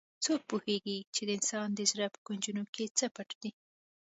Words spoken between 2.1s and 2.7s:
په کونجونو